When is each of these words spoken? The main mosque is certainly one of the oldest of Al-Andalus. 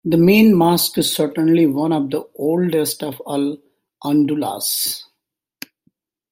The 0.03 0.17
main 0.17 0.55
mosque 0.55 0.97
is 0.97 1.13
certainly 1.13 1.67
one 1.67 1.93
of 1.93 2.09
the 2.09 2.25
oldest 2.35 3.03
of 3.03 3.21
Al-Andalus. 3.27 5.03